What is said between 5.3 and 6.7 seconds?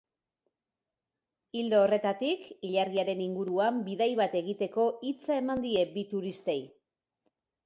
eman die bi turistei.